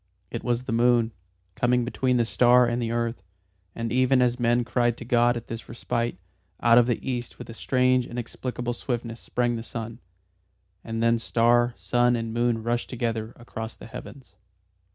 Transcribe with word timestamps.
It 0.31 0.43
was 0.43 0.63
the 0.63 0.71
moon, 0.71 1.11
coming 1.53 1.85
between 1.85 2.17
the 2.17 2.25
star 2.25 2.65
and 2.65 2.81
the 2.81 2.89
earth. 2.91 3.21
And 3.75 3.91
even 3.91 4.19
as 4.19 4.39
men 4.39 4.63
cried 4.63 4.97
to 4.97 5.05
God 5.05 5.37
at 5.37 5.45
this 5.45 5.69
respite, 5.69 6.17
out 6.59 6.79
of 6.79 6.87
the 6.87 7.07
East 7.07 7.37
with 7.37 7.51
a 7.51 7.53
strange 7.53 8.07
inexplicable 8.07 8.73
swiftness 8.73 9.19
sprang 9.19 9.57
the 9.57 9.61
sun. 9.61 9.99
And 10.83 11.03
then 11.03 11.19
star, 11.19 11.75
sun 11.77 12.15
and 12.15 12.33
moon 12.33 12.63
rushed 12.63 12.89
together 12.89 13.33
across 13.35 13.75
the 13.75 13.85
heavens. 13.85 14.33